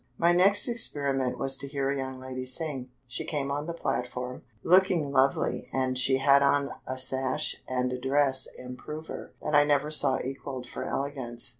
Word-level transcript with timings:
My 0.17 0.31
next 0.31 0.67
experiment 0.67 1.37
was 1.37 1.55
to 1.57 1.67
hear 1.67 1.91
a 1.91 1.95
young 1.97 2.17
lady 2.17 2.43
sing. 2.43 2.89
She 3.05 3.23
came 3.23 3.51
on 3.51 3.67
the 3.67 3.75
platform, 3.75 4.41
looking 4.63 5.11
lovely, 5.11 5.69
and 5.71 5.95
she 5.95 6.17
had 6.17 6.41
on 6.41 6.71
a 6.87 6.97
sash 6.97 7.61
and 7.67 7.93
a 7.93 7.99
dress 7.99 8.47
improver 8.57 9.33
that 9.43 9.53
I 9.53 9.63
never 9.63 9.91
saw 9.91 10.17
equalled 10.23 10.67
for 10.67 10.83
elegance. 10.85 11.49